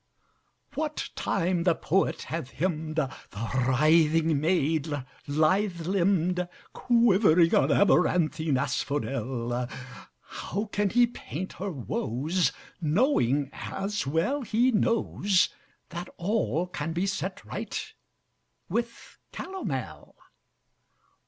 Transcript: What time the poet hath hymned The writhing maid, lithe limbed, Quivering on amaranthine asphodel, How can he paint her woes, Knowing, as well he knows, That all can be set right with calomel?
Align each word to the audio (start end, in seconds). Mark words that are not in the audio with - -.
What 0.73 1.09
time 1.15 1.61
the 1.61 1.75
poet 1.75 2.23
hath 2.23 2.49
hymned 2.53 2.95
The 2.95 3.13
writhing 3.67 4.39
maid, 4.41 4.87
lithe 5.27 5.81
limbed, 5.81 6.47
Quivering 6.73 7.53
on 7.53 7.69
amaranthine 7.71 8.57
asphodel, 8.57 9.67
How 10.21 10.65
can 10.71 10.89
he 10.89 11.05
paint 11.05 11.53
her 11.53 11.69
woes, 11.71 12.51
Knowing, 12.81 13.51
as 13.53 14.07
well 14.07 14.41
he 14.41 14.71
knows, 14.71 15.49
That 15.89 16.09
all 16.17 16.65
can 16.65 16.93
be 16.93 17.05
set 17.05 17.45
right 17.45 17.93
with 18.69 19.19
calomel? 19.31 20.15